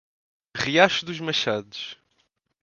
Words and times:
Riacho 0.57 1.05
dos 1.05 1.19
Machados 1.19 1.95